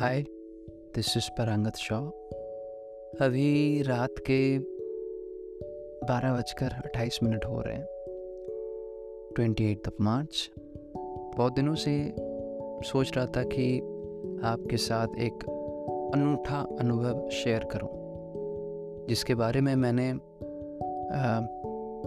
Hi 0.00 0.22
this 0.94 1.16
is 1.16 1.28
Parangat 1.30 1.76
Shaw 1.76 1.96
अभी 3.20 3.82
रात 3.82 4.14
के 4.18 4.58
बारह 6.08 6.32
बजकर 6.34 6.66
अट्ठाईस 6.66 7.18
मिनट 7.22 7.44
हो 7.44 7.60
रहे 7.60 7.74
हैं। 7.76 7.86
ट्वेंटी 9.36 9.64
एट 9.64 9.88
ऑफ़ 9.88 9.94
मार्च 10.00 10.50
बहुत 11.36 11.52
दिनों 11.52 11.74
से 11.74 12.14
सोच 12.90 13.16
रहा 13.16 13.26
था 13.26 13.42
कि 13.42 13.78
आपके 14.44 14.76
साथ 14.76 15.08
एक 15.18 15.44
अनूठा 16.14 16.66
अनुभव 16.80 17.28
शेयर 17.30 17.64
करूँ, 17.64 17.90
जिसके 19.08 19.34
बारे 19.34 19.60
में 19.60 19.76
मैंने 19.76 20.12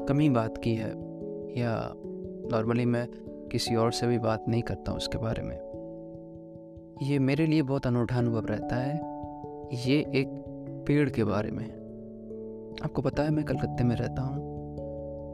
कमी 0.07 0.29
बात 0.29 0.57
की 0.57 0.75
है, 0.75 0.89
या 1.59 1.93
नॉर्मली 2.51 2.85
मैं 2.85 3.07
किसी 3.51 3.75
और 3.75 3.91
से 3.91 4.07
भी 4.07 4.19
बात 4.19 4.45
नहीं 4.47 4.61
करता 4.61 4.93
उसके 4.93 5.17
बारे 5.17 5.43
में। 5.43 5.72
ये 7.03 7.19
मेरे 7.19 7.45
लिए 7.45 7.61
बहुत 7.61 7.87
अनूठा 7.87 8.17
अनुभव 8.17 8.45
रहता 8.45 8.75
है। 8.75 8.95
ये 9.89 9.99
एक 9.99 10.27
पेड़ 10.87 11.09
के 11.09 11.23
बारे 11.23 11.51
में। 11.51 11.65
आपको 12.83 13.01
पता 13.01 13.23
है, 13.23 13.29
मैं 13.29 13.45
कलकत्ते 13.45 13.83
में 13.83 13.95
रहता 13.95 14.21
हूँ। 14.21 14.53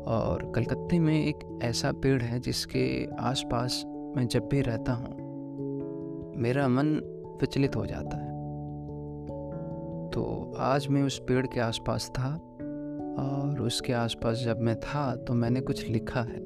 और 0.06 0.52
कलकत्ते 0.56 1.00
में 1.00 1.26
एक 1.26 1.60
ऐसा 1.64 1.92
पेड़ 1.92 2.22
है, 2.22 2.40
जिसके 2.40 3.08
आसपास 3.20 3.84
मैं 3.88 4.28
जब 4.28 4.50
भी 4.50 4.62
रहता 4.62 4.94
हूँ, 4.94 5.20
मेरा 6.38 6.68
मन 6.68 6.88
विचलित 7.42 7.76
हो 7.76 7.86
जाता 7.86 8.18
है। 8.18 8.30
तो 10.10 10.54
आज 10.58 10.88
मैं 10.88 11.04
उस 11.04 11.20
पेड़ 11.20 11.48
के 11.48 11.60
आसपास 11.60 12.10
था, 12.10 12.36
और 13.20 13.62
उसके 13.62 13.94
आसपास 13.94 14.38
जब 14.38 14.60
मैं 14.60 14.80
था 14.80 15.16
तो 15.16 15.34
मैंने 15.34 15.62
कुछ 15.62 15.90
लिखा 15.90 16.22
है। 16.22 16.40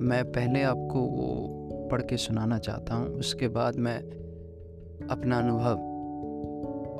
मैं 0.00 0.22
पहले 0.24 0.62
आपको 0.62 1.00
वो 1.00 1.63
पढ़ 1.88 2.02
के 2.02 2.16
सुनाना 2.16 2.58
चाहता 2.58 2.94
हूँ। 2.94 3.06
उसके 3.06 3.48
बाद 3.48 3.76
मैं 3.76 3.98
अपना 5.10 5.38
अनुभव 5.38 5.94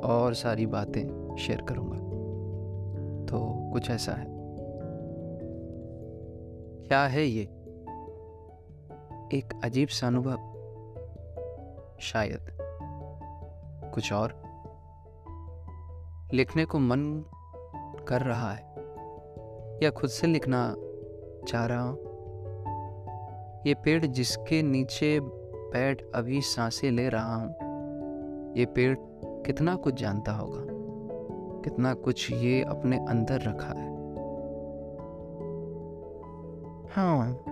और 0.09 0.33
सारी 0.33 0.65
बातें 0.65 1.35
शेयर 1.35 1.61
करूँगा। 1.61 1.95
तो 3.25 3.69
कुछ 3.73 3.89
ऐसा 3.89 4.11
है। 4.11 4.25
क्या 6.87 7.07
है 7.07 7.25
ये? 7.25 7.43
एक 9.33 9.61
अजीब 9.63 9.87
सा 9.87 10.07
अनुभव। 10.07 10.55
शायद। 11.99 12.57
कुछ 13.93 14.13
और। 14.13 14.45
लिखने 16.33 16.65
को 16.65 16.79
मन 16.79 17.25
कर 18.07 18.21
रहा 18.21 18.51
है। 18.51 18.75
या 19.83 19.89
खुद 19.89 20.09
से 20.09 20.27
लिखना 20.27 20.75
चाह 21.47 21.65
रहा 21.65 21.81
हूँ। 21.81 22.04
ये 23.65 23.73
पेड़ 23.73 24.05
जिसके 24.05 24.61
नीचे 24.63 25.19
बैठ 25.21 26.01
अभी 26.15 26.41
साँसें 26.41 26.91
ले 26.91 27.07
रहा 27.09 27.35
हूँ, 27.35 28.53
ये 28.57 28.65
पेड़ 28.65 28.95
कितना 29.45 29.75
कुछ 29.75 29.93
जानता 29.93 30.31
होगा, 30.31 30.61
कितना 31.63 31.93
कुछ 31.93 32.31
ये 32.31 32.61
अपने 32.63 32.97
अंदर 32.99 33.41
रखा 33.41 33.67
है। 33.67 33.93
हाँ 36.95 37.43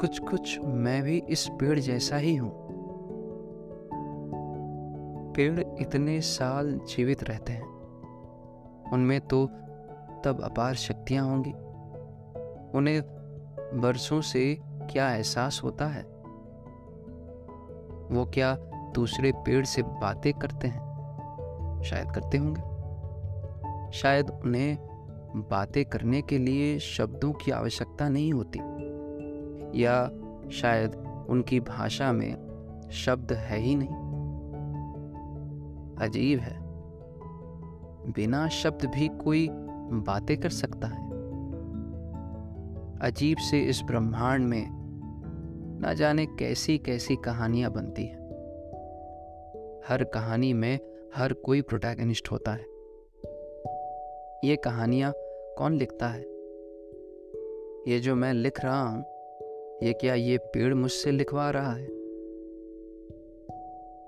कुछ 0.00 0.18
कुछ 0.20 0.58
मैं 0.60 1.02
भी 1.02 1.18
इस 1.28 1.46
पेड़ 1.50 1.78
जैसा 1.78 2.16
ही 2.16 2.34
हूँ। 2.36 2.50
पेड़ 5.36 5.60
इतने 5.60 6.20
साल 6.20 6.72
जीवित 6.88 7.24
रहते 7.24 7.52
हैं, 7.52 7.66
उनमें 8.92 9.20
तो 9.20 9.46
तब 10.24 10.40
अपार 10.44 10.74
शक्तियाँ 10.74 11.26
होंगी। 11.26 11.52
उन्हें 12.78 13.00
बरसों 13.74 14.20
से 14.20 14.42
क्या 14.90 15.10
एहसास 15.10 15.60
होता 15.64 15.86
है? 15.86 16.02
वो 18.10 18.30
क्या 18.34 18.56
दूसरे 18.94 19.32
पेड़ 19.32 19.64
से 19.64 19.82
बातें 19.82 20.32
करते 20.32 20.68
हैं? 20.68 20.88
शायद 21.82 22.10
करते 22.10 22.38
होंगे। 22.38 22.78
शायद 23.92 24.30
उन्हें 24.30 24.78
बातें 25.36 25.84
करने 25.84 26.22
के 26.22 26.38
लिए 26.38 26.78
शब्दों 26.78 27.32
की 27.32 27.50
आवश्यकता 27.50 28.08
नहीं 28.08 28.32
होती। 28.32 28.58
या 29.82 30.10
शायद 30.50 30.94
उनकी 31.28 31.60
भाषा 31.60 32.12
में 32.12 32.48
शब्द 32.92 33.32
है 33.32 33.58
ही 33.58 33.74
नहीं। 33.74 34.08
अजीब 36.08 36.40
है। 36.40 36.58
बिना 38.12 38.48
शब्द 38.48 38.84
भी 38.84 39.08
कोई 39.08 39.48
बातें 39.92 40.40
कर 40.40 40.48
सकता 40.48 40.88
है। 40.88 41.08
अजीब 43.00 43.38
से 43.38 43.60
इस 43.60 43.82
ब्रह्मांड 43.82 44.44
में 44.44 44.77
ना 45.80 45.94
जाने 45.94 46.26
कैसी 46.26 46.78
कैसी 46.78 47.16
कहानियाँ 47.16 47.72
बनती 47.72 48.04
हैं। 48.04 48.28
हर 49.88 50.04
कहानी 50.04 50.52
में 50.52 50.78
हर 51.14 51.32
कोई 51.32 51.62
प्रोटैगनिस्ट 51.62 52.30
होता 52.30 52.50
है। 52.50 52.64
ये 54.48 54.56
कहानियाँ 54.56 55.12
कौन 55.58 55.72
लिखता 55.72 56.08
है? 56.08 56.20
ये 57.92 58.00
जो 58.00 58.14
मैं 58.14 58.34
लिख 58.34 58.64
रहा 58.64 58.82
हूँ, 58.82 59.00
ये 59.82 59.92
क्या 59.92 60.14
ये 60.14 60.38
पेड़ 60.38 60.74
मुझसे 60.74 61.10
लिखवा 61.10 61.50
रहा 61.50 61.72
है? 61.72 61.84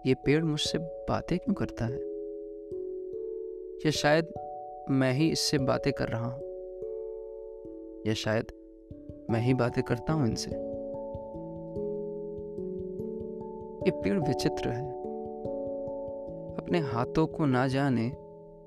ये 0.07 0.15
पेड़ 0.15 0.45
मुझसे 0.45 0.79
बातें 0.79 1.39
क्यों 1.39 1.55
करता 1.55 1.85
है? 1.85 1.99
या 3.87 3.91
शायद 3.91 4.27
मैं 4.91 5.13
ही 5.13 5.31
इससे 5.31 5.59
बातें 5.59 5.93
कर 5.93 6.09
रहा 6.09 6.27
हूँ। 6.27 6.43
या 8.07 8.15
शायद 8.15 8.45
मैं 9.31 9.41
ही 9.41 9.55
बातें 9.55 9.85
करता 9.85 10.13
हूँ 10.13 10.27
इनसे। 10.27 10.70
ये 13.81 13.91
पेड़ 13.91 14.19
विचित्र 14.19 14.69
है। 14.69 14.91
अपने 16.57 16.79
हाथों 16.79 17.27
को 17.27 17.47
ना 17.47 17.69
जाने 17.69 18.13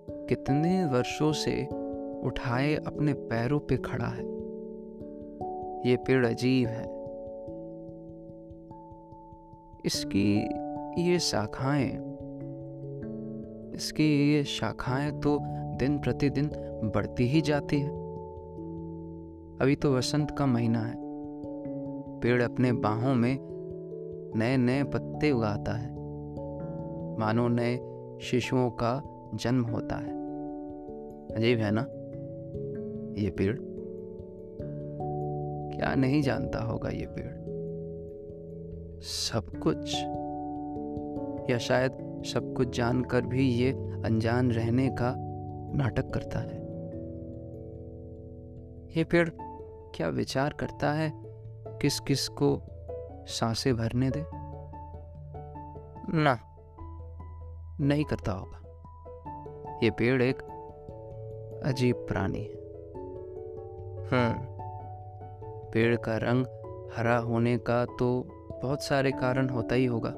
कितने 0.09 0.85
वर्षों 0.85 1.31
से 1.31 1.65
उठाए 2.23 2.75
अपने 2.75 3.13
पैरों 3.13 3.59
पे 3.59 3.77
खड़ा 3.77 4.05
है। 4.05 4.23
ये 5.89 5.95
पेड़ 5.95 6.25
अजीब 6.25 6.67
है। 6.67 6.83
इसकी 9.85 10.39
ये 11.01 11.19
शाखाएँ, 11.19 11.89
इसकी 13.75 14.33
ये 14.33 14.43
शाखाएँ 14.43 15.11
तो 15.19 15.39
दिन 15.77 15.99
प्रतिदिन 15.99 16.49
बढ़ती 16.95 17.27
ही 17.27 17.41
जाती 17.41 17.79
है। 17.79 17.89
अभी 19.61 19.75
तो 19.75 19.95
वसंत 19.95 20.31
का 20.31 20.45
महीना 20.45 20.79
है। 20.79 20.95
पेड़ 22.19 22.43
अपने 22.43 22.71
बाहों 22.71 23.15
में 23.15 23.52
नए 24.35 24.57
नए 24.57 24.83
पत्ते 24.83 25.31
उगाता 25.31 25.77
है। 25.77 25.91
मानो 27.19 27.47
नए 27.47 27.79
शिशुओं 28.21 28.69
का 28.69 29.03
जन्म 29.35 29.63
होता 29.63 29.95
है। 29.95 30.11
अजीब 31.35 31.59
है 31.59 31.71
ना? 31.71 31.81
ये 33.23 33.29
पेड़? 33.29 33.57
क्या 35.77 35.95
नहीं 35.95 36.21
जानता 36.21 36.63
होगा 36.63 36.89
ये 36.89 37.05
पेड़? 37.05 37.43
सब 39.01 39.59
कुछ? 39.67 39.93
या 41.51 41.57
शायद 41.57 41.91
सब 42.25 42.53
कुछ 42.53 42.77
जानकर 42.77 43.21
भी 43.21 43.49
ये 43.49 43.71
अनजान 44.05 44.51
रहने 44.51 44.89
का 44.89 45.15
नाटक 45.75 46.09
करता 46.09 46.39
है? 46.39 46.63
ये 48.97 49.03
पेड़ 49.03 49.29
क्या 49.95 50.07
विचार 50.07 50.53
करता 50.53 50.93
है? 50.93 51.13
किस 51.81 51.99
किस 51.99 52.27
को 52.27 52.61
साँसें 53.25 53.75
भरने 53.75 54.09
दे। 54.09 54.25
ना। 56.21 56.39
नहीं 57.79 58.05
करता 58.05 58.31
होगा। 58.31 58.59
ये 59.83 59.89
पेड़ 59.91 60.23
एक 60.23 60.41
अजीब 61.65 61.95
प्राणी 61.95 62.39
है। 62.39 62.53
हम्म। 64.03 64.53
पेड़ 65.71 65.95
का 65.95 66.17
रंग 66.17 66.45
हरा 66.97 67.17
होने 67.17 67.57
का 67.57 67.85
तो 67.85 68.27
बहुत 68.63 68.83
सारे 68.83 69.11
कारण 69.11 69.49
होता 69.49 69.75
ही 69.75 69.85
होगा। 69.85 70.13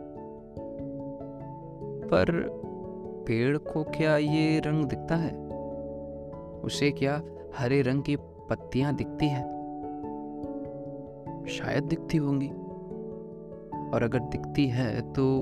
पर 2.12 2.50
पेड़ 3.27 3.57
को 3.57 3.83
क्या 3.83 4.18
ये 4.18 4.59
रंग 4.59 4.85
दिखता 4.85 5.15
है? 5.15 5.50
उसे 6.59 6.91
क्या 6.91 7.21
हरे 7.57 7.81
रंग 7.81 8.03
की 8.03 8.15
पत्तियाँ 8.21 8.95
दिखती 8.95 9.27
है? 9.27 9.56
शायद 11.47 11.83
दिखती 11.83 12.18
होंगी। 12.18 12.51
और 13.93 14.03
अगर 14.03 14.19
दिखती 14.19 14.67
है 14.67 15.13
तो 15.13 15.41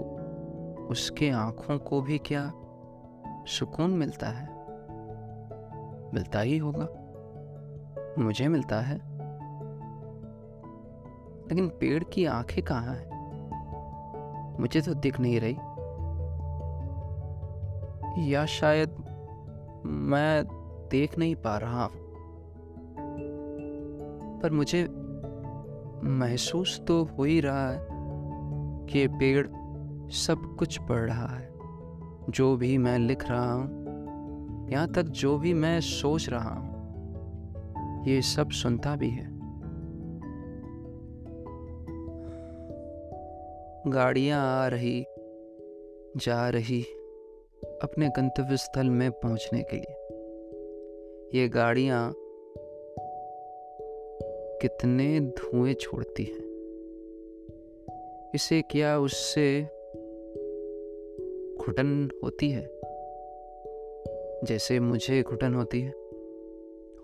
उसके 0.90 1.30
आँखों 1.30 1.80
को 1.80 2.02
भी 2.02 2.18
क्या 2.18 2.54
सुकून 3.48 3.92
मिलता 3.92 4.28
है? 4.28 4.54
मिलता 6.14 6.40
ही 6.40 6.58
होगा। 6.58 6.88
मुझे 8.24 8.48
मिलता 8.48 8.82
है। 8.82 8.96
लेकिन 11.50 11.68
पेड़ 11.68 12.04
की 12.04 12.26
आँखें 12.26 12.64
कहाँ 12.64 12.96
हैं? 12.96 13.14
मुझे 14.60 14.82
तो 14.82 14.94
दिख 14.94 15.20
नहीं 15.20 15.40
रही। 15.40 15.58
या 18.34 18.46
शायद 18.46 18.90
मैं 19.86 20.46
देख 20.92 21.18
नहीं 21.18 21.36
पा 21.36 21.58
रहा। 21.58 21.90
पर 24.40 24.52
मुझे 24.52 24.88
महसूस 26.04 26.86
तो 26.88 27.04
हो 27.04 27.24
ही 27.24 27.42
रहा 27.42 27.70
है। 27.70 27.93
कि 28.90 29.08
पेड़ 29.08 29.48
सब 30.12 30.56
कुछ 30.60 30.78
पढ़ 30.78 31.02
रहा 31.02 31.28
है। 31.28 31.54
जो 32.30 32.56
भी 32.58 32.78
मैं 32.78 33.00
लिख 33.00 33.30
रहा 33.30 33.54
हूँ, 33.54 33.84
यहाँ 34.72 34.92
तक 34.92 35.04
जो 35.04 35.38
भी 35.38 35.54
मैं 35.54 35.82
सोच 35.82 36.30
रहा 36.30 36.54
हूँ, 36.56 36.74
ये 38.08 38.22
सब 38.22 38.50
सुनता 38.50 38.96
भी 38.96 39.10
है। 39.10 39.34
गाड़ियाँ 43.88 44.64
आ 44.64 44.68
रही, 44.68 45.06
जा 46.18 46.50
रही 46.50 46.82
अपने 47.84 48.10
गंतव्य 48.10 48.58
स्थल 48.58 48.90
में 48.90 49.12
पहुँचने 49.12 49.64
के 49.64 49.76
लिए। 49.76 50.00
ये 51.42 51.48
गाड़ियाँ 51.48 52.14
कितने 54.62 55.20
धुएँ 55.20 55.74
छोड़ती 55.74 56.24
हैं। 56.24 56.43
इसे 58.36 58.62
क्या 58.62 59.00
उससे 59.00 59.62
घुटन 61.66 62.10
होती 62.24 62.50
है। 62.50 62.66
जैसे 64.44 64.80
मुझे 64.80 65.24
घुटन 65.24 65.54
होती 65.54 65.82
है, 65.82 65.90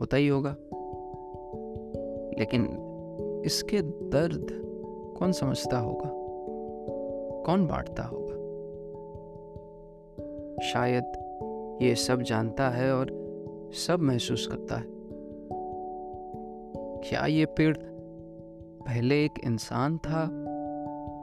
होता 0.01 0.17
ही 0.17 0.27
होगा। 0.27 0.55
लेकिन 2.39 2.65
इसके 3.45 3.81
दर्द 3.81 4.47
कौन 5.19 5.31
समझता 5.31 5.79
होगा? 5.79 6.09
कौन 7.45 7.67
बांटता 7.67 8.03
होगा? 8.03 8.33
शायद 10.61 11.03
ये 11.81 11.95
सब 11.95 12.21
जानता 12.21 12.69
है 12.69 12.93
और 12.93 13.07
सब 13.73 13.99
महसूस 13.99 14.47
करता 14.47 14.75
है। 14.75 14.85
क्या 17.09 17.25
ये 17.25 17.45
पेड़ 17.45 17.77
पहले 18.79 19.25
एक 19.25 19.31
इंसान 19.45 19.97
था? 19.97 20.38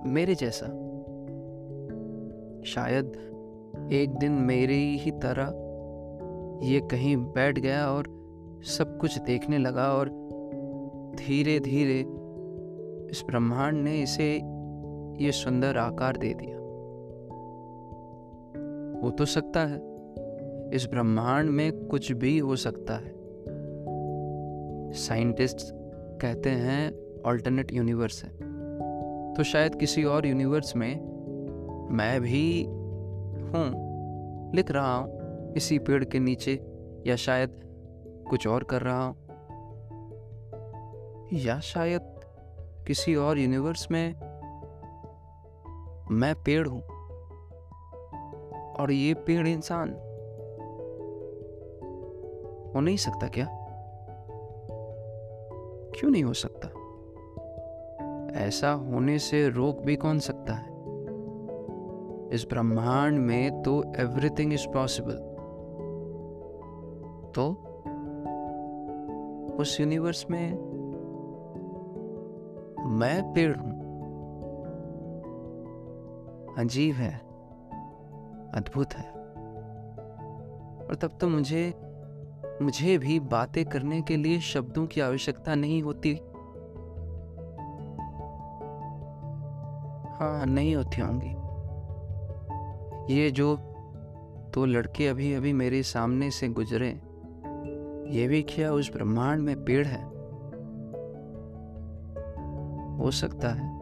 मेरे 0.06 0.35
जैसा। 0.35 0.67
शायद 2.64 3.12
एक 3.93 4.11
दिन 4.11 4.32
मेरी 4.32 4.99
ही 4.99 5.11
तरह 5.11 5.62
ये 6.67 6.81
कहीं 6.81 7.17
बैठ 7.17 7.58
गया 7.58 7.91
और 7.91 8.05
सब 8.64 8.99
कुछ 8.99 9.19
देखने 9.19 9.58
लगा 9.58 9.93
और 9.93 10.08
धीरे 11.19 11.61
धीरे 11.61 12.00
इस 13.11 13.25
ब्रह्मांड 13.26 13.85
ने 13.85 14.03
इसे 14.03 14.35
ये 15.25 15.32
सुंदर 15.32 15.76
आकार 15.76 16.17
दे 16.17 16.35
दिया। 16.35 16.56
हो 19.02 19.11
तो 19.11 19.25
सकता 19.25 19.61
है, 19.61 19.76
इस 20.70 20.88
ब्रह्मांड 20.91 21.50
में 21.50 21.87
कुछ 21.87 22.12
भी 22.12 22.38
हो 22.38 22.56
सकता 22.56 22.94
है। 22.94 23.17
साइंटिस्ट 24.93 25.59
कहते 26.20 26.50
हैं 26.50 26.93
ऑल्टरनेट 27.23 27.73
यूनिवर्स 27.73 28.25
है। 28.25 28.45
तो 29.37 29.43
शायद 29.43 29.75
किसी 29.75 30.05
और 30.05 30.27
यूनिवर्स 30.27 30.77
में 30.77 30.97
मैं 31.91 32.21
भी 32.21 32.65
हूँ, 33.43 34.53
लिख 34.55 34.71
रहा 34.71 34.97
हूँ, 34.97 35.55
इसी 35.55 35.79
पेड़ 35.79 36.05
के 36.05 36.19
नीचे, 36.19 36.53
या 37.06 37.17
शायद 37.17 37.61
कुछ 38.31 38.47
और 38.47 38.65
कर 38.65 38.83
रहा 38.83 39.05
हूँ। 39.05 39.17
या 41.33 41.61
शायद 41.61 42.00
किसी 42.87 43.15
और 43.15 43.38
यूनिवर्स 43.38 43.91
में 43.91 44.12
मैं 46.11 46.35
पेड़ 46.35 46.69
हूँ, 46.69 46.83
और 48.81 48.93
ये 48.93 49.15
पेड़ 49.15 49.49
इंसान 49.49 49.91
हो 52.75 52.81
नहीं 52.81 52.97
सकता 52.97 53.29
क्या? 53.29 53.47
क्यों 55.99 56.11
नहीं 56.11 56.25
हो 56.25 56.33
सकता? 56.33 56.75
ऐसा 58.46 58.70
होने 58.70 59.19
से 59.19 59.48
रोक 59.48 59.78
भी 59.81 59.96
कौन 59.96 60.19
सकता 60.19 60.54
है? 60.54 60.66
इस 62.32 62.46
ब्रह्मांड 62.50 63.19
में 63.19 63.62
तो 63.62 63.84
एवरीथिंग 63.96 64.52
इज़ 64.52 64.69
पॉसिबल 64.69 65.14
तो? 67.34 67.62
उस 69.60 69.81
यूनिवर्स 69.81 70.26
में 70.31 70.52
मैं 72.98 73.32
पेड़ 73.32 73.56
हूँ। 73.56 73.76
अजीब 76.58 76.94
है, 76.94 77.19
अद्भुत 78.54 78.92
है। 78.92 79.10
और 80.87 80.99
तब 81.02 81.19
तो 81.20 81.28
मुझे 81.28 81.75
मुझे 82.62 82.99
भी 82.99 83.20
बातें 83.20 83.64
करने 83.64 84.02
के 84.02 84.16
लिए 84.16 84.38
शब्दों 84.40 84.87
की 84.87 85.00
आवश्यकता 85.00 85.54
नहीं 85.54 85.82
होती। 85.82 86.20
हाँ 90.20 90.46
नहीं 90.46 90.76
होती 90.76 91.00
होंगी। 91.00 91.46
ये 93.14 93.30
जो 93.30 93.56
तो 94.54 94.64
लड़के 94.64 95.08
अभी 95.08 95.34
अभी 95.34 95.52
मेरे 95.52 95.82
सामने 95.82 96.30
से 96.30 96.48
गुजरे, 96.48 96.88
ये 98.18 98.28
भी 98.28 98.42
क्या 98.42 98.72
उस 98.72 98.92
ब्रह्मांड 98.92 99.42
में 99.42 99.64
पेड़ 99.64 99.86
है? 99.86 100.04
हो 102.98 103.10
सकता 103.10 103.48
है। 103.48 103.80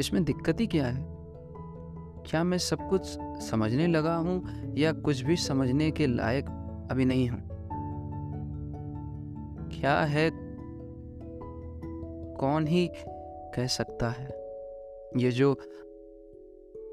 इसमें 0.00 0.24
दिक्कत 0.24 0.60
ही 0.60 0.66
क्या 0.66 0.86
है? 0.86 1.06
क्या 2.26 2.44
मैं 2.44 2.58
सब 2.58 2.88
कुछ 2.88 3.18
समझने 3.20 3.86
लगा 3.86 4.16
हूँ 4.16 4.44
या 4.76 4.92
कुछ 4.92 5.20
भी 5.20 5.36
समझने 5.36 5.90
के 5.90 6.06
लायक 6.06 6.46
अभी 6.90 7.04
नहीं 7.04 7.28
हूँ? 7.28 7.40
क्या 9.80 10.00
है? 10.00 10.30
कौन 12.34 12.66
ही 12.66 12.90
कह 13.54 13.66
सकता 13.66 14.10
है। 14.10 14.43
ये 15.16 15.30
जो 15.30 15.56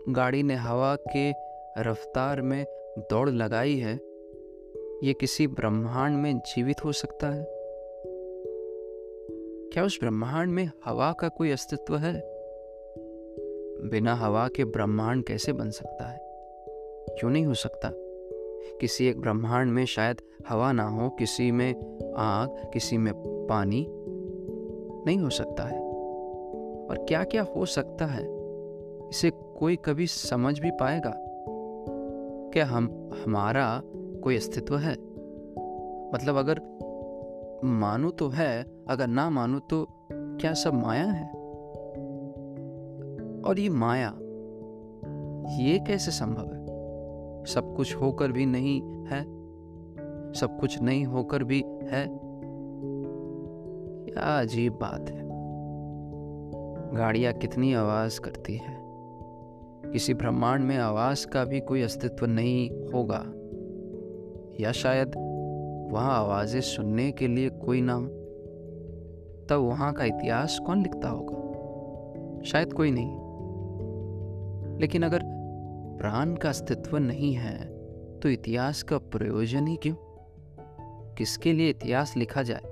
गाड़ी 0.10 0.44
ने 0.44 0.56
हवा 0.56 0.96
के 0.96 1.32
रफ्तार 1.82 2.42
में 2.42 2.66
दौड़ 3.00 3.30
लगाई 3.30 3.76
है, 3.76 4.00
ये 5.04 5.14
किसी 5.14 5.48
ब्रह्मांड 5.48 6.18
में 6.18 6.40
जीवित 6.40 6.86
हो 6.86 6.92
सकता 6.92 7.30
है? 7.30 7.48
क्या 9.74 9.84
उस 9.84 10.00
ब्रह्मांड 10.00 10.52
में 10.52 10.72
हवा 10.86 11.12
का 11.12 11.28
कोई 11.28 11.52
अस्तित्व 11.52 11.98
है? 11.98 12.14
बिना 13.90 14.16
हवा 14.16 14.48
के 14.48 14.66
ब्रह्मांड 14.66 15.24
कैसे 15.24 15.54
बन 15.54 15.70
सकता 15.70 16.04
है? 16.04 16.20
क्यों 17.20 17.30
नहीं 17.30 17.46
हो 17.46 17.54
सकता? 17.54 17.92
किसी 18.82 19.08
एक 19.08 19.22
ब्रह्मांड 19.22 19.72
में 19.72 19.86
शायद 19.86 20.18
हवा 20.48 20.72
ना 20.72 20.84
हो, 20.84 21.10
किसी 21.10 21.52
में 21.52 21.74
आग, 22.18 22.50
किसी 22.74 22.98
में 22.98 23.14
पानी 23.50 23.88
नहीं 25.06 25.18
हो 25.18 25.30
सकता 25.30 25.64
है। 25.64 25.81
और 26.92 27.06
क्या 27.08 27.24
क्या 27.24 27.46
हो 27.56 27.66
सकता 27.66 28.06
है, 28.06 28.24
इसे 29.10 29.32
कोई 29.32 29.76
कभी 29.76 30.08
समझ 30.08 30.60
भी 30.60 30.72
पाएगा? 30.72 31.14
क्या 32.54 32.66
हम, 32.66 33.10
हमारा 33.26 33.82
कोई 34.24 34.36
अस्तित्व 34.36 34.78
है? 34.78 34.94
मतलब 36.14 36.36
अगर 36.36 36.62
मानू 37.64 38.10
तो 38.10 38.30
है, 38.30 38.66
अगर 38.90 39.08
ना 39.08 39.30
मानू 39.30 39.60
तो 39.60 39.88
क्या 40.12 40.54
सब 40.54 40.74
माया 40.74 41.06
है? 41.06 41.28
और 43.42 43.60
ये 43.60 43.70
माया, 43.70 44.14
ये 45.64 45.80
कैसे 45.80 46.12
संभव 46.12 46.54
है? 46.54 46.66
सब 47.46 47.74
कुछ 47.76 47.96
होकर 47.96 48.32
भी 48.32 48.46
नहीं 48.46 48.82
है? 48.82 49.24
सब 50.34 50.58
कुछ 50.60 50.82
नहीं 50.82 51.06
होकर 51.06 51.44
भी 51.44 51.64
है? 51.84 52.08
क्या 54.06 54.40
अजीब 54.40 54.74
बात 54.74 55.10
है। 55.10 55.21
गाड़ियाँ 56.94 57.34
कितनी 57.34 57.74
आवाज़ 57.74 58.22
करती 58.22 58.56
है। 58.56 58.78
किसी 59.92 60.14
ब्रह्मांड 60.14 60.64
में 60.64 60.78
आवाज़ 60.78 61.28
का 61.28 61.44
भी 61.44 61.60
कोई 61.60 61.82
अस्तित्व 61.82 62.26
नहीं 62.26 62.70
होगा। 62.70 63.26
या 64.60 64.72
शायद 64.72 65.08
वहाँ 65.92 66.20
आवाज़ें 66.20 66.62
सुनने 66.62 67.12
के 67.12 67.28
लिए 67.28 67.50
कोई 67.50 67.82
ना 67.82 68.00
तब 69.50 69.58
वहाँ 69.62 69.94
का 69.94 70.06
इतिहास 70.06 70.60
कौन 70.66 70.84
लिखता 70.84 71.10
होगा? 71.10 71.38
शायद 72.44 72.74
कोई 72.74 72.92
नहीं। 72.92 73.22
लेकिन 74.80 75.04
अगर 75.04 75.22
प्राण 76.00 76.36
का 76.36 76.50
अस्तित्व 76.50 76.98
नहीं 76.98 77.34
है 77.34 77.68
तो 78.20 78.30
इतिहास 78.30 78.84
का 78.84 78.98
प्रयोजन 78.98 79.68
ही 79.68 79.76
क्यों? 79.76 79.96
किसके 81.16 81.54
लिए 81.54 81.70
इतिहास 81.70 82.14
लिखा 82.18 82.44
जाए? 82.44 82.71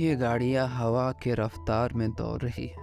ये 0.00 0.16
गाड़ियाँ 0.16 0.68
हवा 0.68 1.12
के 1.12 1.34
रफ्तार 1.34 1.92
में 1.92 2.10
दौड़ 2.10 2.40
रही 2.42 2.66
है। 2.66 2.76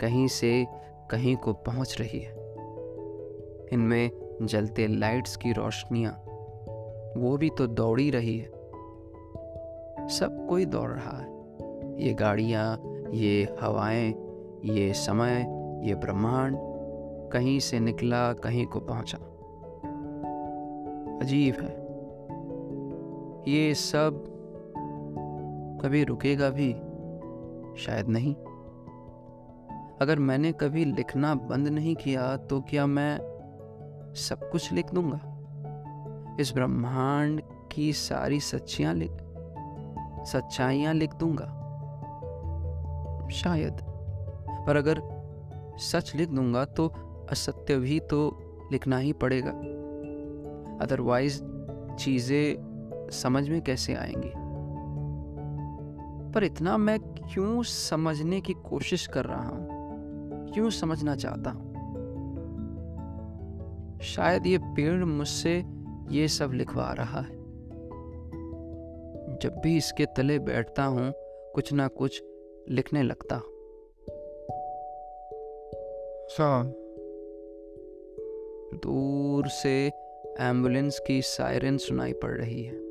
कहीं 0.00 0.28
से 0.28 0.66
कहीं 1.10 1.36
को 1.36 1.52
पहुँच 1.52 1.96
रही 2.00 2.18
है। 2.18 2.32
इनमें 3.72 4.10
जलते 4.42 4.86
लाइट्स 4.86 5.36
की 5.36 5.52
रोशनियाँ, 5.52 6.12
वो 7.16 7.36
भी 7.36 7.50
तो 7.50 7.66
दौड़ी 7.66 8.10
रही 8.10 8.38
है। 8.38 8.46
सब 10.08 10.46
कोई 10.48 10.64
दौड़ 10.64 10.90
रहा 10.90 11.18
है। 11.18 11.28
ये 12.02 12.14
गाड़ियाँ, 12.14 12.82
ये 13.10 13.56
हवाएँ, 13.60 14.14
ये 14.64 14.92
समय, 14.92 15.46
ये 15.88 15.94
ब्रह्मांड, 15.94 16.56
कहीं 17.32 17.60
से 17.60 17.80
निकला, 17.80 18.32
कहीं 18.32 18.66
को 18.66 18.80
पहुँचा। 18.80 19.18
अजीब 21.22 21.54
है। 21.54 21.80
ये 23.52 23.74
सब 23.74 24.29
कभी 25.80 26.04
रुकेगा 26.04 26.50
भी? 26.50 26.72
शायद 27.82 28.08
नहीं। 28.08 28.34
अगर 30.02 30.18
मैंने 30.18 30.52
कभी 30.52 30.84
लिखना 30.84 31.34
बंद 31.34 31.68
नहीं 31.68 31.94
किया 31.96 32.36
तो 32.36 32.60
क्या 32.60 32.86
मैं 32.86 33.18
सब 34.16 34.50
कुछ 34.50 34.72
लिख 34.72 34.90
दूँगा? 34.94 35.20
इस 36.40 36.52
ब्रह्मांड 36.54 37.42
की 37.72 37.92
सारी 37.92 38.40
सच्चियाँ 38.40 38.94
लिख, 38.94 39.10
सच्चाइयाँ 40.26 40.94
लिख 40.94 41.14
दूँगा? 41.14 41.56
शायद। 43.32 43.76
पर 44.66 44.76
अगर 44.76 45.02
सच 45.78 46.12
लिख 46.14 46.28
दूँगा 46.28 46.64
तो 46.64 46.92
असत्य 47.30 47.76
भी 47.76 48.00
तो 48.00 48.38
लिखना 48.72 48.98
ही 48.98 49.12
पड़ेगा। 49.12 49.50
अदरवाइज़ 50.84 51.42
चीज़ें 51.94 52.70
समझ 53.12 53.48
में 53.48 53.62
कैसे 53.62 53.94
आएँगी? 53.94 54.49
पर 56.34 56.44
इतना 56.44 56.76
मैं 56.76 56.98
क्यों 57.00 57.62
समझने 57.62 58.40
की 58.40 58.52
कोशिश 58.52 59.06
कर 59.06 59.24
रहा 59.24 59.48
हूँ? 59.48 59.80
क्यों 60.52 60.70
समझना 60.70 61.16
चाहता 61.16 61.50
हूँ? 61.50 61.70
शायद 64.02 64.46
ये 64.46 64.58
पेड़ 64.58 65.04
मुझसे 65.04 65.64
ये 66.10 66.28
सब 66.28 66.50
लिखवा 66.52 66.92
रहा 66.92 67.20
है। 67.20 67.40
जब 69.38 69.60
भी 69.64 69.76
इसके 69.76 70.06
तले 70.06 70.38
बैठता 70.38 70.84
हूँ 70.84 71.14
कुछ 71.54 71.72
ना 71.72 71.88
कुछ 71.88 72.24
लिखने 72.68 73.02
लगता 73.02 73.36
हूँ। 73.36 73.50
दूर 78.74 79.48
से 79.48 79.86
एंबुलेंस 80.40 81.00
की 81.06 81.22
सायरन 81.22 81.76
सुनाई 81.76 82.12
पड़ 82.12 82.32
रही 82.32 82.62
है। 82.62 82.89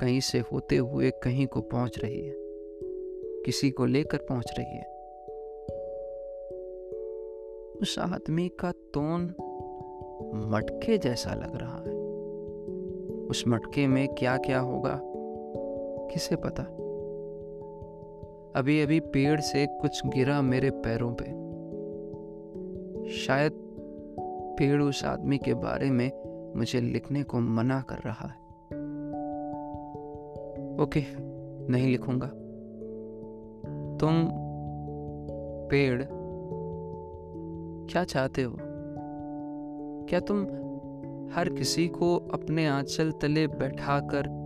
कहीं 0.00 0.20
से 0.20 0.38
होते 0.38 0.76
हुए 0.76 1.10
कहीं 1.10 1.46
को 1.46 1.60
पहुँच 1.60 1.98
रही 1.98 2.26
है। 2.26 2.34
किसी 3.46 3.70
को 3.70 3.86
लेकर 3.86 4.18
पहुँच 4.18 4.54
रही 4.58 4.76
है। 4.76 4.98
उस 7.82 7.98
आदमी 7.98 8.48
का 8.48 8.72
तोन 8.72 9.34
मटके 10.34 10.98
जैसा 10.98 11.34
लग 11.34 11.56
रहा 11.56 11.78
है। 11.78 11.98
उस 13.26 13.44
मटके 13.48 13.86
में 13.86 14.08
क्या 14.08 14.36
क्या 14.36 14.60
होगा, 14.60 15.00
किसे 16.12 16.36
पता? 16.36 16.62
अभी 18.60 18.80
अभी 18.80 19.00
पेड़ 19.00 19.40
से 19.40 19.66
कुछ 19.66 20.06
गिरा 20.06 20.42
मेरे 20.42 20.70
पैरों 20.70 21.14
पे। 21.14 21.24
शायद 23.10 23.52
पेड़ 24.58 24.82
उस 24.82 25.04
आदमी 25.04 25.38
के 25.38 25.54
बारे 25.54 25.90
में 25.90 26.10
मुझे 26.56 26.80
लिखने 26.80 27.22
को 27.22 27.40
मना 27.40 27.80
कर 27.80 27.96
रहा 27.96 28.28
है। 28.28 28.47
ओके, 30.80 31.02
नहीं 31.72 31.90
लिखूँगा। 31.90 32.26
तुम 33.96 34.28
पेड़, 35.70 36.02
क्या 37.90 38.04
चाहते 38.04 38.42
हो? 38.42 38.56
क्या 40.08 40.20
तुम 40.20 40.42
हर 41.34 41.48
किसी 41.48 41.88
को 41.88 42.16
अपने 42.16 42.66
आंचल 42.66 43.12
तले 43.12 43.46
बैठाकर 43.46 44.38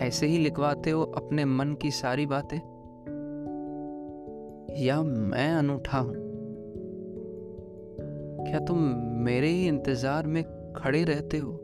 ऐसे 0.00 0.26
ही 0.26 0.38
लिखवाते 0.38 0.90
हो 0.90 1.02
अपने 1.02 1.44
मन 1.44 1.74
की 1.74 1.90
सारी 1.90 2.26
बातें? 2.26 2.58
या 4.78 5.02
मैं 5.02 5.52
अनूठा 5.52 5.98
हूँ? 5.98 6.14
क्या 8.50 8.58
तुम 8.58 8.78
मेरे 9.04 9.48
ही 9.48 9.68
इंतज़ार 9.68 10.26
में 10.26 10.72
खड़े 10.76 11.04
रहते 11.04 11.38
हो? 11.38 11.59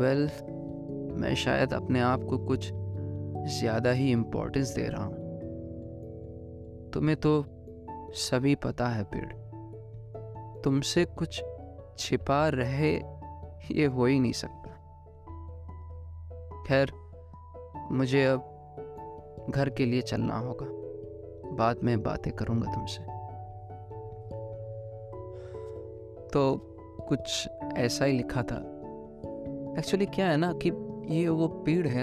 वेल 0.00 0.30
मैं 1.20 1.34
शायद 1.34 1.72
अपने 1.72 2.00
आप 2.00 2.24
को 2.24 2.38
कुछ 2.38 2.70
ज़्यादा 3.60 3.90
ही 3.90 4.10
इम्पोर्टेंस 4.12 4.74
दे 4.74 4.82
रहा 4.82 5.04
हूँ। 5.04 5.14
तुम्हें 6.90 7.16
तो 7.16 7.44
सभी 8.12 8.54
पता 8.54 8.88
है 8.88 9.04
पेड़। 9.04 9.32
तुमसे 10.60 11.04
कुछ 11.04 11.42
छिपा 11.98 12.48
रहे 12.48 12.92
ये 13.70 13.86
हो 13.86 14.06
ही 14.06 14.20
नहीं 14.20 14.32
सकता। 14.32 14.70
खैर, 16.68 16.92
मुझे 17.92 18.24
अब 18.24 19.46
घर 19.50 19.70
के 19.70 19.86
लिए 19.86 20.00
चलना 20.00 20.38
होगा। 20.38 20.66
बाद 21.56 21.76
में 21.84 22.02
बातें 22.02 22.32
करूँगा 22.32 22.74
तुमसे। 22.74 23.02
तो 26.28 26.56
कुछ 27.08 27.48
ऐसा 27.76 28.04
ही 28.04 28.12
लिखा 28.12 28.42
था। 28.42 28.69
एक्चुअली 29.78 30.06
क्या 30.06 30.26
है 30.26 30.36
ना 30.36 30.52
कि 30.52 30.68
ये 31.16 31.28
वो 31.28 31.48
पेड़ 31.48 31.86
है 31.86 32.02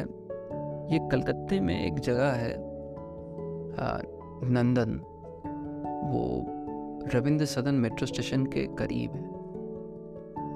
ये 0.93 1.09
कलकत्ते 1.11 1.59
में 1.59 1.85
एक 1.85 1.99
जगह 1.99 2.31
है 2.31 2.53
आ, 2.53 3.97
नंदन। 4.43 4.99
वो 6.07 6.45
रविंद्र 7.13 7.45
सदन 7.45 7.75
मेट्रो 7.75 8.07
स्टेशन 8.07 8.45
के 8.45 8.65
करीब 8.65 9.11
है। 9.11 9.27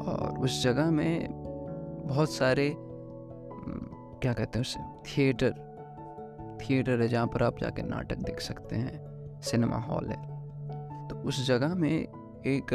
और 0.02 0.40
उस 0.40 0.64
जगह 0.64 0.92
में 0.92 1.28
बहुत 2.06 2.32
सारे 2.32 2.76
क्या 4.22 4.34
कहते 4.34 4.60
हैं 4.60 4.62
उसे 4.62 4.80
थिएटर 4.80 5.52
थिएटर 6.62 7.02
है 7.02 7.08
जहाँ 7.08 7.28
पर 7.28 7.44
आप 7.44 7.60
जाके 7.60 7.82
नाटक 7.82 8.18
देख 8.18 8.40
सकते 8.40 8.76
हैं 8.76 9.12
सिनेमा 9.42 9.78
हॉल 9.78 10.06
है। 10.06 10.22
तो 11.08 11.16
उस 11.16 11.48
जगह 11.48 11.76
में 11.76 12.00
एक 12.46 12.74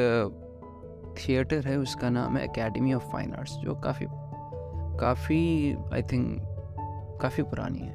थिएटर 1.18 1.66
है 1.66 1.76
उसका 1.78 2.10
नाम 2.10 2.36
है 2.36 2.44
एकेडमी 2.44 2.94
ऑफ़ 2.94 3.04
फाइन 3.04 3.34
आर्ट्स 3.34 3.56
जो 3.56 3.74
काफ़ी 3.74 4.06
काफ़ी 5.00 5.76
आई 5.92 6.02
थिंक 6.02 6.42
काफ़ी 7.22 7.42
पुरानी 7.42 7.78
है। 7.78 7.94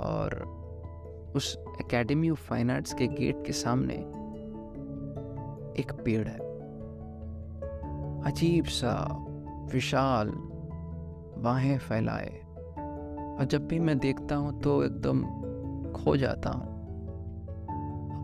और 0.00 0.54
उस 1.36 1.58
एकेडमी 1.80 2.30
ऑफ़ 2.30 2.42
फाइन 2.42 2.70
आर्ट्स 2.70 2.94
के 2.94 3.06
गेट 3.06 3.46
के 3.46 3.52
सामने 3.52 3.94
एक 5.80 5.92
पेड़ 6.04 6.28
है। 6.28 6.38
अजीब 8.32 8.64
सा, 8.64 9.06
विशाल, 9.72 10.32
बाहें 11.38 11.78
फैलाए। 11.78 12.44
और 13.38 13.44
जब 13.44 13.66
भी 13.66 13.78
मैं 13.78 13.98
देखता 13.98 14.36
हूँ 14.36 14.60
तो 14.60 14.84
एकदम 14.84 15.22
खो 15.92 16.16
जाता 16.16 16.50
हूँ। 16.50 16.74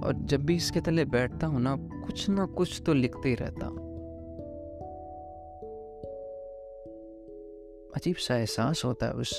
और 0.02 0.12
जब 0.14 0.44
भी 0.44 0.56
इसके 0.56 0.80
तले 0.80 1.04
बैठता 1.04 1.47
हूँ 1.47 1.61
ना, 1.61 1.76
कुछ 1.76 2.30
ना 2.30 2.47
कुछ 2.47 2.82
तो 2.87 2.94
लिखते 2.94 3.28
ही 3.28 3.35
रहता 3.35 3.66
हूँ। 3.66 3.89
अजीब 8.00 8.16
सा 8.16 8.37
एहसास 8.37 8.85
होता 8.85 9.07
है 9.07 9.12
उस 9.12 9.33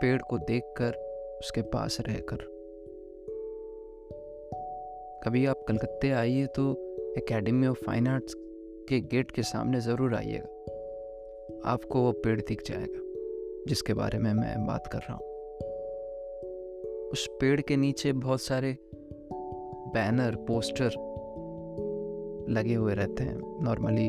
पेड़ 0.00 0.22
को 0.22 0.38
देखकर, 0.38 0.94
उसके 1.40 1.62
पास 1.62 1.98
रहकर। 2.00 2.36
कभी 5.24 5.44
आप 5.46 5.64
कलकत्ते 5.68 6.10
आइए 6.10 6.46
तो 6.46 6.64
एकेडमी 7.18 7.66
ऑफ़ 7.66 7.84
फाइन 7.84 8.08
आर्ट्स 8.08 8.34
के 8.88 9.00
गेट 9.00 9.30
के 9.30 9.42
सामने 9.42 9.80
ज़रूर 9.80 10.14
आइएगा। 10.14 11.70
आपको 11.70 12.02
वो 12.02 12.12
पेड़ 12.12 12.40
दिख 12.40 12.62
जाएगा, 12.66 13.00
जिसके 13.68 13.94
बारे 13.94 14.18
में 14.18 14.32
मैं 14.32 14.66
बात 14.66 14.86
कर 14.86 14.98
रहा 14.98 15.14
हूँ। 15.14 15.26
उस 17.12 17.28
पेड़ 17.40 17.60
के 17.60 17.76
नीचे 17.76 18.12
बहुत 18.12 18.42
सारे 18.42 18.76
बैनर, 19.94 20.34
पोस्टर 20.34 20.90
लगे 22.50 22.74
हुए 22.74 22.94
रहते 22.94 23.24
हैं। 23.24 23.64
नॉर्मली 23.64 24.08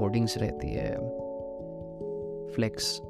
होर्डिंग्स 0.00 0.38
रहती 0.38 0.68
है 0.68 1.24
फ्लेक्स 2.54 3.00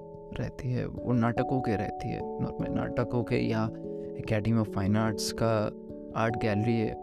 रहती 0.41 0.73
है, 0.73 0.87
वो 0.87 1.13
नाटकों 1.13 1.61
के 1.61 1.77
रहती 1.77 2.09
है। 2.09 2.43
नॉर्मल 2.43 2.75
नाटकों 2.75 3.25
के 3.25 3.37
या 3.37 3.71
एकेडमी 4.19 4.59
ऑफ़ 4.59 4.71
फाइन 4.71 4.97
आर्ट्स 4.97 5.35
का 5.43 5.73
आर्ट 6.21 6.37
गैलरी 6.37 6.81
है, 6.81 6.95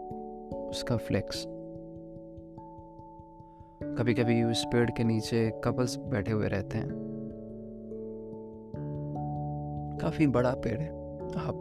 उसका 0.68 0.96
फ्लेक्स 0.96 1.46
कभी 3.98 4.14
कभी 4.14 4.42
उस 4.42 4.64
पेड़ 4.64 4.90
के 4.90 5.04
नीचे 5.04 5.60
कपल्स 5.64 5.96
बैठे 5.96 6.32
हुए 6.32 6.48
रहते 6.48 6.78
हैं। 6.78 6.88
काफ़ी 10.02 10.26
बड़ा 10.26 10.50
पेड़ 10.50 10.80
है। 10.80 10.88
आप, 11.34 11.60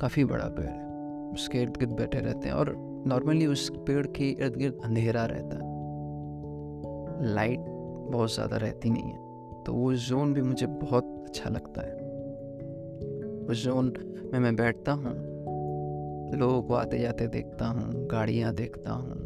काफ़ी 0.00 0.24
बड़ा 0.24 0.44
पेड़ 0.44 0.70
है। 0.70 0.84
उसके 1.32 1.58
इर्द 1.58 1.76
गिर्द 1.76 1.92
बैठे 1.92 2.18
रहते 2.18 2.48
हैं 2.48 2.54
और 2.54 2.76
नॉर्मली 3.06 3.46
उस 3.46 3.72
पेड़ 3.76 4.06
के 4.06 4.30
इर्द 4.30 4.56
गिर्द 4.56 4.78
अंधेरा 4.84 5.24
रहता 5.24 5.56
है। 5.56 5.74
लाइट 7.34 7.73
बहुत 8.10 8.34
ज़्यादा 8.34 8.56
रहती 8.56 8.90
नहीं 8.90 9.02
है। 9.02 9.62
तो 9.64 9.72
वो 9.72 9.94
जोन 9.94 10.34
भी 10.34 10.42
मुझे 10.42 10.66
बहुत 10.66 11.24
अच्छा 11.26 11.50
लगता 11.50 11.82
है। 11.82 12.02
उस 13.46 13.64
जोन 13.64 13.92
में 14.32 14.38
मैं 14.40 14.56
बैठता 14.56 14.92
हूँ, 14.92 15.14
लोगों 16.38 16.62
को 16.62 16.74
आते 16.74 16.98
जाते 16.98 17.26
देखता 17.26 17.66
हूँ, 17.66 18.06
गाड़ियाँ 18.06 18.54
देखता 18.54 18.92
हूँ, 18.92 19.16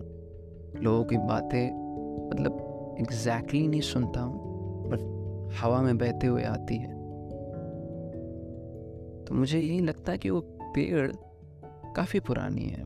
लोगों 0.83 1.05
की 1.05 1.17
बातें 1.17 1.71
मतलब 2.31 2.97
एग्जैक्टली 3.01 3.69
नहीं 3.69 3.81
सुनता 3.81 4.21
हूँ, 4.21 4.91
बट 4.91 5.59
हवा 5.61 5.83
में 5.83 5.99
बहते 5.99 6.27
हुए 6.27 6.43
आती 6.43 6.77
है। 6.77 6.97
तो 9.25 9.35
मुझे 9.35 9.61
यही 9.61 9.81
लगता 9.81 10.13
है 10.13 10.19
कि 10.19 10.31
वो 10.31 10.41
पेड़ 10.75 11.11
काफ़ी 11.97 12.21
पुरानी 12.21 12.65
है, 12.65 12.85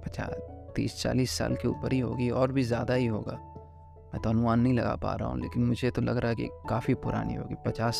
पचास, 0.00 0.36
तीस, 0.76 1.02
चालीस 1.02 1.30
साल 1.30 1.54
के 1.54 1.68
ऊपर 1.68 1.92
ही 1.92 1.98
होगी, 1.98 2.30
और 2.30 2.52
भी 2.52 2.62
ज़्यादा 2.62 2.94
ही 2.94 3.06
होगा। 3.06 3.55
मैं 4.16 4.22
तो 4.22 4.30
अनुमान 4.30 4.60
नहीं 4.60 4.72
लगा 4.72 4.94
पा 4.96 5.12
रहा 5.14 5.28
हूँ, 5.28 5.38
लेकिन 5.40 5.64
मुझे 5.64 5.90
तो 5.90 6.02
लग 6.02 6.16
रहा 6.16 6.28
है 6.28 6.34
कि 6.34 6.48
काफ़ी 6.68 6.94
पुरानी 6.94 7.34
होगी, 7.34 7.54
पचास, 7.66 7.96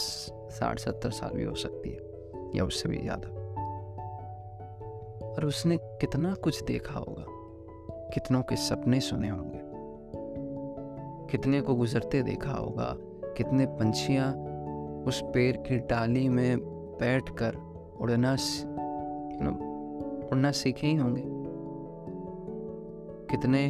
साठ, 0.50 0.78
सत्तर 0.78 1.10
साल 1.10 1.30
भी 1.30 1.44
हो 1.44 1.54
सकती 1.54 1.90
है, 1.90 1.98
या 2.54 2.64
उससे 2.64 2.88
भी 2.88 2.98
ज़्यादा। 2.98 3.28
और 5.28 5.44
उसने 5.44 5.76
कितना 5.76 6.32
कुछ 6.34 6.62
देखा 6.64 6.98
होगा, 6.98 7.24
कितनों 8.14 8.42
के 8.42 8.56
सपने 8.56 9.00
सुने 9.00 9.28
होंगे, 9.28 9.60
कितने 11.30 11.60
को 11.60 11.74
गुजरते 11.74 12.22
देखा 12.22 12.52
होगा, 12.52 12.92
कितने 13.36 13.66
पंछियाँ 13.66 14.32
उस 15.04 15.20
पेड़ 15.24 15.56
की 15.56 15.78
डाली 15.86 16.28
में 16.28 16.58
बैठकर 17.00 17.56
उड़ना 18.00 18.32
उड़ना 20.26 20.50
सीखे 20.52 20.86
ही 20.86 20.94
होंगे, 20.94 21.22
कितने 23.30 23.68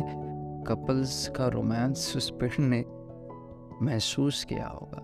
कपल्स 0.66 1.28
का 1.28 1.48
रोमांस 1.48 2.14
उस 2.16 2.30
पेड़ 2.30 2.60
ने 2.60 2.84
महसूस 3.82 4.44
किया 4.44 4.68
होगा। 4.68 4.98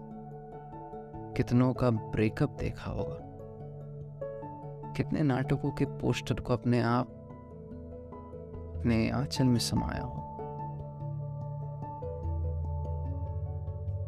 कितनों 1.36 1.74
का 1.74 1.90
ब्रेकअप 1.90 2.50
देखा 2.60 2.90
होगा। 2.90 3.18
कितने 4.96 5.22
नाटकों 5.22 5.70
के 5.70 5.84
पोस्टर 5.84 6.34
को 6.34 6.52
अपने 6.52 6.80
आप, 6.80 7.08
अपने 8.78 9.10
आंचल 9.10 9.44
में 9.44 9.58
समाया 9.58 10.02
हो। 10.02 10.22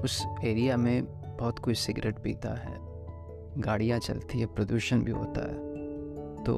उस 0.05 0.27
एरिया 0.45 0.77
में 0.77 1.07
बहुत 1.37 1.59
कोई 1.59 1.75
सिगरेट 1.75 2.19
पीता 2.19 2.49
है, 2.49 2.79
गाड़ियाँ 3.59 3.99
चलती 3.99 4.41
है, 4.41 4.47
प्रदूषण 4.47 5.01
भी 5.01 5.11
होता 5.11 5.41
है। 5.41 5.75
तो 6.45 6.57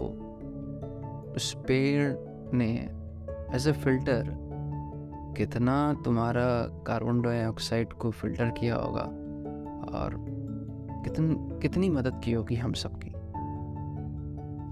उस 1.36 1.56
पेड़ 1.68 2.14
ने 2.56 2.90
एज 3.56 3.68
ए 3.68 3.72
फ़िल्टर 3.72 4.45
कितना 5.36 6.02
तुम्हारा 6.04 6.66
कार्बन 6.86 7.22
डाइऑक्साइड 7.22 7.92
को 7.92 8.10
फ़िल्टर 8.10 8.50
किया 8.50 8.76
होगा? 8.76 9.02
और 9.98 10.26
कितन, 11.04 11.58
कितनी 11.62 11.90
मदद 11.90 12.20
की 12.24 12.32
होगी 12.32 12.54
हम 12.54 12.72
सबकी? 12.72 13.10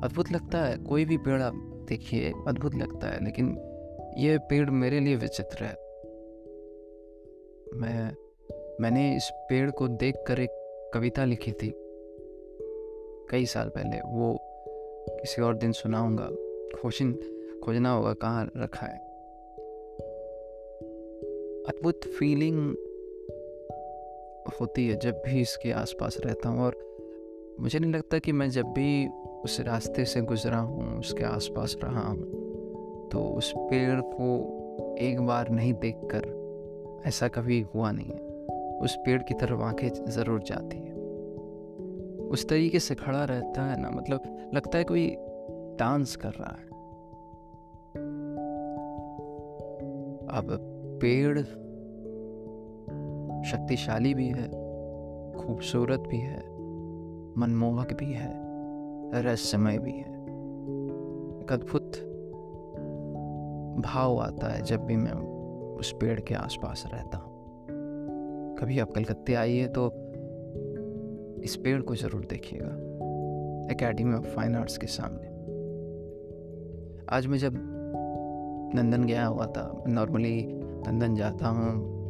अद्भुत 0.06 0.32
लगता 0.32 0.58
है, 0.58 0.76
कोई 0.76 1.04
भी 1.04 1.16
पेड़ 1.16 1.42
आप 1.42 1.54
देखिए, 1.88 2.32
अद्भुत 2.48 2.74
लगता 2.74 3.06
है, 3.06 3.24
लेकिन 3.24 3.46
ये 4.18 4.38
पेड़ 4.38 4.70
मेरे 4.70 5.00
लिए 5.00 5.16
विचित्र 5.16 5.64
है। 5.64 5.74
मैं, 7.74 8.16
मैंने 8.80 9.16
इस 9.16 9.30
पेड़ 9.34 9.70
को 9.70 9.88
देखकर 9.88 10.40
एक 10.40 10.50
कविता 10.94 11.24
लिखी 11.24 11.52
थी, 11.52 11.74
कई 13.30 13.46
साल 13.46 13.68
पहले, 13.68 14.00
वो 14.00 14.38
किसी 15.10 15.42
और 15.42 15.56
दिन 15.56 15.72
सुनाऊँगा। 15.72 16.26
खोजन 16.80 17.12
खोजना 17.64 17.90
होगा, 17.90 18.12
कहाँ 18.12 18.50
रखा 18.56 18.86
है? 18.86 19.13
अद्भुत 21.68 22.04
फीलिंग 22.04 22.74
होती 24.60 24.88
है 24.88 24.96
जब 24.96 25.22
भी 25.26 25.40
इसके 25.40 25.70
आसपास 25.72 26.16
रहता 26.26 26.48
हूँ 26.48 26.60
और 26.62 26.76
मुझे 27.60 27.78
नहीं 27.78 27.92
लगता 27.92 28.18
कि 28.18 28.32
मैं 28.32 28.50
जब 28.50 28.66
भी 28.66 29.08
उस 29.44 29.60
रास्ते 29.60 30.04
से 30.04 30.20
गुजरा 30.20 30.58
हूँ, 30.58 30.98
उसके 30.98 31.24
आसपास 31.24 31.76
रहा 31.84 32.08
हूँ 32.08 33.08
तो 33.12 33.34
उस 33.36 33.52
पेड़ 33.56 34.00
को 34.00 34.96
एक 35.00 35.20
बार 35.20 35.48
नहीं 35.48 35.72
देखकर 35.72 37.02
ऐसा 37.06 37.28
कभी 37.28 37.60
हुआ 37.74 37.90
नहीं 37.90 38.12
है। 38.12 38.20
उस 38.80 38.96
पेड़ 38.96 39.22
की 39.22 39.34
तरफ़ 39.34 39.60
आँखें 39.60 39.88
ज़रूर 40.10 40.42
जाती 40.42 40.76
है। 40.76 40.94
उस 42.28 42.48
तरीके 42.48 42.78
से 42.78 42.94
खड़ा 42.94 43.24
रहता 43.24 43.62
है 43.62 43.80
ना 43.80 43.90
मतलब 43.90 44.50
लगता 44.54 44.78
है 44.78 44.84
कोई 44.84 45.16
डांस 45.78 46.16
कर 46.16 46.30
रहा 46.30 46.56
है। 46.58 46.68
अब 50.38 50.70
पेड़ 51.00 51.38
शक्तिशाली 53.50 54.14
भी 54.14 54.26
है, 54.26 54.48
खूबसूरत 55.36 56.00
भी 56.00 56.18
है, 56.18 56.40
मनमोहक 57.38 57.92
भी 57.92 58.12
है, 58.12 58.32
रहस्यमय 59.22 59.78
भी 59.78 59.92
है। 59.92 60.12
एक 61.42 61.52
अद्भुत 61.52 61.96
भाव 63.84 64.18
आता 64.18 64.52
है 64.52 64.62
जब 64.62 64.84
भी 64.84 64.96
मैं 64.96 65.12
उस 65.76 65.92
पेड़ 65.92 66.20
के 66.20 66.34
आसपास 66.34 66.84
रहता 66.92 67.18
हूँ। 67.18 67.32
कभी 68.60 68.78
आप 68.78 68.92
कलकत्ते 68.92 69.34
आइए 69.34 69.66
तो 69.68 69.86
इस 71.42 71.56
पेड़ 71.56 71.82
को 71.82 71.94
ज़रूर 71.94 72.24
देखिएगा 72.24 72.68
एकेडमी 73.72 74.14
ऑफ़ 74.14 74.26
फाइन 74.26 74.56
आर्ट्स 74.56 74.78
के 74.78 74.86
सामने। 74.86 75.32
आज 77.16 77.26
मैं 77.26 77.38
जब 77.38 77.54
नंदन 78.74 79.04
गया 79.04 79.26
हुआ 79.26 79.46
था 79.46 79.84
नॉर्मली 79.88 80.53
लंदन 80.86 81.14
जाता 81.14 81.48
हूँ। 81.48 82.04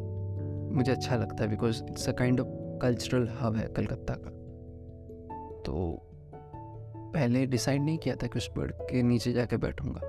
मुझे 0.74 0.92
अच्छा 0.92 1.16
लगता 1.16 1.44
है 1.44 1.50
because 1.50 1.84
it's 1.84 2.08
a 2.08 2.12
kind 2.12 2.40
of 2.40 2.48
cultural 2.82 3.28
hub 3.40 3.56
है 3.56 3.68
कलकत्ता 3.68 4.14
का। 4.14 4.30
तो 5.62 6.00
पहले 7.14 7.46
डिसाइड 7.46 7.82
नहीं 7.82 7.98
किया 7.98 8.16
था 8.16 8.26
कि 8.26 8.38
उस 8.38 8.48
पेड़ 8.48 8.70
के 8.72 9.02
नीचे 9.02 9.32
जाके 9.32 9.56
बैठूँगा। 9.56 10.00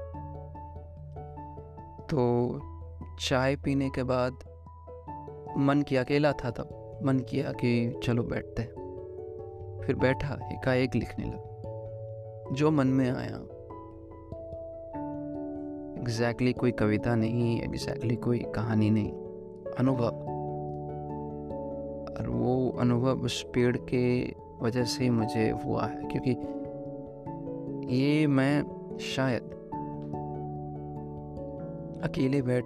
तो 2.05 2.59
चाय 3.19 3.55
पीने 3.55 3.89
के 3.89 4.03
बाद 4.03 4.33
मन 5.57 5.81
किया, 5.81 6.03
अकेला 6.03 6.31
था 6.31 6.49
तब, 6.49 6.99
मन 7.03 7.19
किया 7.19 7.51
कि 7.51 7.99
चलो 8.03 8.23
बैठते 8.23 8.63
फिर 9.87 9.95
बैठा, 9.95 10.33
एकाएक 10.51 10.95
लिखने 10.95 11.25
लगा। 11.25 12.51
जो 12.51 12.71
मन 12.71 12.87
में 12.87 13.11
आया 13.11 13.37
एग्जैक्टली 16.05 16.47
exactly, 16.47 16.59
कोई 16.59 16.71
कविता 16.71 17.15
नहीं 17.15 17.61
एग्जैक्टली 17.61 17.93
exactly 17.95 18.23
कोई 18.23 18.39
कहानी 18.39 18.89
नहीं। 18.89 19.11
अनुभव। 19.79 20.09
और 22.17 22.29
वो 22.29 22.69
अनुभव 22.79 23.19
उस 23.19 23.45
पेड़ 23.53 23.77
के 23.77 24.35
वजह 24.61 24.83
से 24.83 25.09
मुझे 25.09 25.49
हुआ 25.49 25.85
है, 25.85 26.03
क्योंकि 26.03 26.31
ये 27.95 28.27
मैं 28.27 28.63
शायद 29.01 29.43
अकेले 32.03 32.41
बैठ 32.41 32.65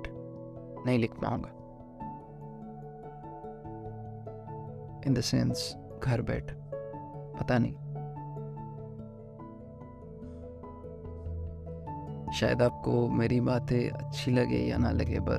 नहीं 0.85 0.99
लिख 0.99 1.11
पाऊँगा। 1.11 1.49
इन 5.07 5.13
द 5.13 5.21
सेंस 5.21 5.77
घर 6.03 6.21
बैठ, 6.21 6.51
पता 7.39 7.57
नहीं। 7.57 7.88
शायद 12.33 12.61
आपको 12.61 13.07
मेरी 13.09 13.39
बातें 13.41 13.89
अच्छी 13.89 14.31
लगे 14.31 14.57
या 14.57 14.77
ना 14.77 14.91
लगे, 14.91 15.19
पर 15.19 15.37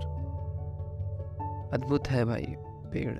अद्भुत 1.72 2.08
है 2.08 2.24
भाई, 2.24 2.54
पेड़। 2.92 3.18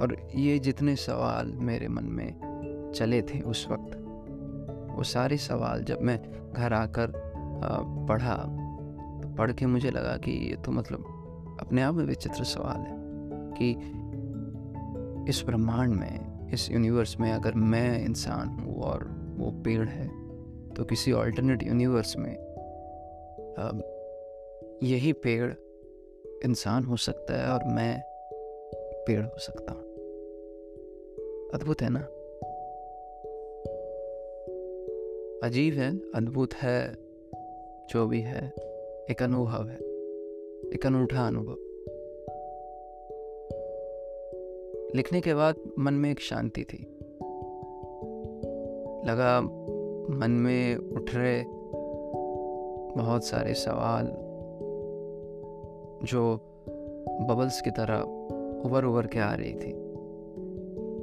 और 0.00 0.16
ये 0.34 0.58
जितने 0.58 0.96
सवाल 0.96 1.52
मेरे 1.60 1.88
मन 1.88 2.04
में 2.04 2.92
चले 2.94 3.22
थे 3.22 3.40
उस 3.40 3.66
वक्त, 3.70 3.96
वो 4.96 5.02
सारे 5.02 5.36
सवाल 5.36 5.84
जब 5.84 6.00
मैं 6.02 6.18
घर 6.52 6.72
आकर 6.72 7.12
पढ़ा 8.08 8.36
तो 9.22 9.28
पढ़ 9.34 9.52
के 9.52 9.66
मुझे 9.66 9.90
लगा 9.90 10.16
कि 10.16 10.30
ये 10.30 10.56
तो 10.56 10.72
मतलब 10.72 11.56
अपने 11.60 11.82
आप 11.82 11.94
में 11.94 12.04
विचित्र 12.04 12.44
सवाल 12.44 12.80
है 12.80 12.96
कि 13.52 13.70
इस 15.30 15.42
ब्रह्मांड 15.46 15.94
में, 15.94 16.48
इस 16.48 16.70
यूनिवर्स 16.70 17.20
में 17.20 17.32
अगर 17.32 17.54
मैं 17.54 18.04
इंसान 18.04 18.48
हूँ 18.48 18.80
और 18.80 19.04
वो 19.38 19.50
पेड़ 19.62 19.88
है 19.88 20.08
तो 20.68 20.84
किसी 20.84 21.12
ऑल्टरनेट 21.12 21.62
यूनिवर्स 21.62 22.16
में 22.16 22.47
यही 24.82 25.12
पेड़ 25.12 25.54
इंसान 26.44 26.84
हो 26.84 26.96
सकता 26.96 27.34
है 27.34 27.52
और 27.52 27.64
मैं 27.64 28.02
पेड़ 29.06 29.24
हो 29.24 29.38
सकता 29.38 29.72
हूँ। 29.72 29.82
अद्भुत 31.54 31.82
है 31.82 31.88
ना? 31.90 32.00
अजीब 35.48 35.74
है, 35.74 35.98
अद्भुत 35.98 36.54
है, 36.54 36.94
जो 37.88 38.06
भी 38.06 38.20
है, 38.20 38.52
एक 39.10 39.22
अनुभव 39.22 39.68
है, 39.68 39.76
एक 40.74 40.80
अनूठा 40.86 41.26
अनुभव। 41.26 41.56
लिखने 44.96 45.20
के 45.20 45.34
बाद 45.34 45.56
मन 45.78 45.94
में 45.94 46.10
एक 46.10 46.20
शांति 46.20 46.64
थी। 46.64 46.94
लगा, 49.04 49.40
मन 50.10 50.30
में 50.30 50.76
उठ 50.76 51.14
रहे 51.14 51.57
बहुत 52.98 53.24
सारे 53.24 53.54
सवाल 53.54 54.06
जो 56.06 56.40
बबल्स 57.20 57.60
की 57.60 57.70
तरह 57.70 58.00
उबर 58.68 58.84
उबर 58.84 59.06
के 59.06 59.18
आ 59.18 59.34
रही 59.34 59.52
थी। 59.52 59.72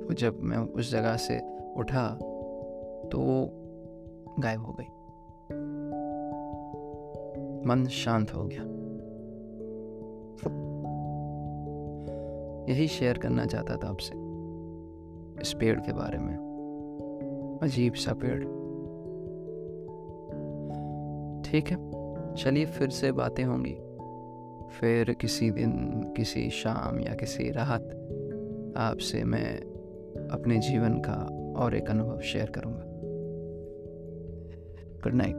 वो 0.06 0.14
जब 0.14 0.40
मैं 0.40 0.58
उस 0.58 0.92
जगह 0.92 1.18
से 1.18 1.42
उठा 1.78 2.16
तो 3.12 3.20
वो 3.20 3.50
गायब 4.40 4.66
हो 4.66 4.74
गई। 4.74 4.84
मन 7.68 7.86
शांत 7.86 8.36
हो 8.36 8.44
गया। 8.44 8.62
यही 12.74 12.88
शेयर 12.88 13.18
करना 13.18 13.46
चाहता 13.46 13.78
था 13.78 13.90
आपसे। 13.90 14.14
इस 15.42 15.54
पेड़ 15.60 15.80
के 15.80 15.94
बारे 15.94 16.18
में। 16.18 16.36
अजीब 17.64 17.94
सा 17.94 18.14
पेड़। 18.14 18.65
ठीक 21.56 21.68
है। 21.68 21.78
चलिए 22.36 22.66
फिर 22.66 22.90
से 22.90 23.12
बातें 23.12 23.44
होंगी। 23.44 23.74
फिर 24.80 25.14
किसी 25.14 25.52
दिन, 25.52 25.72
किसी 26.18 26.50
शाम 26.50 27.00
या 27.00 27.14
किसी 27.14 27.52
रात 27.52 27.84
आपसे 28.78 29.24
मैं 29.24 29.60
अपने 30.30 30.58
जीवन 30.58 30.98
का 30.98 31.30
और 31.58 31.76
एक 31.76 31.90
अनुभव 31.90 32.20
शेयर 32.20 32.46
करूँगा। 32.46 32.84
Good 35.04 35.14
night 35.14 35.36